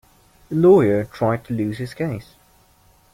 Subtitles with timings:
[0.49, 2.33] The lawyer tried to lose his case.